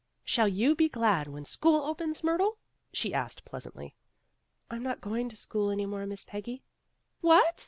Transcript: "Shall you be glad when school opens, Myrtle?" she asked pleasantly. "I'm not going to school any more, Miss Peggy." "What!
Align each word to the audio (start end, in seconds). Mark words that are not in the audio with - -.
"Shall 0.23 0.47
you 0.47 0.73
be 0.75 0.89
glad 0.89 1.27
when 1.27 1.45
school 1.45 1.83
opens, 1.83 2.23
Myrtle?" 2.23 2.57
she 2.91 3.13
asked 3.13 3.45
pleasantly. 3.45 3.93
"I'm 4.67 4.81
not 4.81 4.99
going 4.99 5.29
to 5.29 5.35
school 5.35 5.69
any 5.69 5.85
more, 5.85 6.07
Miss 6.07 6.23
Peggy." 6.23 6.63
"What! 7.19 7.59